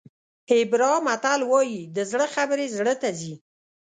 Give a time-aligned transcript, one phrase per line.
[0.51, 3.33] هیبرا متل وایي د زړه خبرې زړه ته ځي.